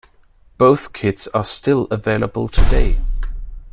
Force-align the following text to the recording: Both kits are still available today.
Both 0.57 0.93
kits 0.93 1.27
are 1.27 1.43
still 1.43 1.83
available 1.91 2.49
today. 2.49 2.97